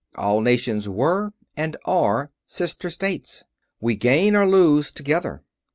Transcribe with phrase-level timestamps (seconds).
[0.15, 3.43] All nations were and are sister states.
[3.79, 5.43] We gain or lose together.